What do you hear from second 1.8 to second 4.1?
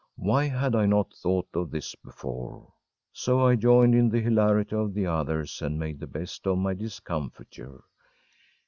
before! So I joined in